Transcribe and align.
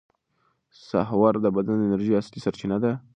سحور 0.87 1.33
د 1.41 1.45
بدن 1.55 1.75
د 1.79 1.83
انرژۍ 1.87 2.13
اصلي 2.17 2.39
سرچینه 2.45 2.77
ده. 2.83 2.91